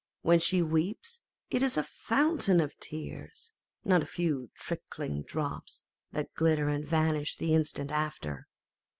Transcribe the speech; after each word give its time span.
When 0.23 0.39
she 0.39 0.63
weeps, 0.63 1.21
it 1.51 1.61
is 1.61 1.77
a 1.77 1.83
fountain 1.83 2.59
of 2.59 2.75
tears, 2.79 3.51
not 3.85 4.01
a 4.01 4.07
few 4.07 4.49
trickling 4.55 5.21
drops 5.21 5.83
that 6.11 6.33
glitter 6.33 6.69
and 6.69 6.83
vanish 6.83 7.35
the 7.35 7.53
instant 7.53 7.91
after. 7.91 8.47